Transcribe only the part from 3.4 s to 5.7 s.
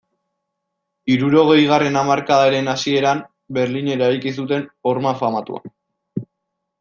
Berlinen eraiki zuten horma famatua.